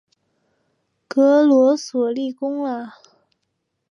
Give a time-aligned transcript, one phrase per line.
[1.07, 2.95] 格罗索立功啦！